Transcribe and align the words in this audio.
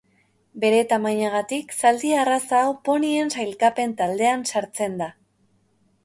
Bere 0.61 0.77
tamainagatik 0.91 1.75
zaldi 1.81 2.13
arraza 2.21 2.61
hau 2.61 2.71
ponien 2.89 3.29
sailkapen 3.41 3.93
taldean 3.99 4.47
sartzen 4.55 4.97
da. 5.03 5.09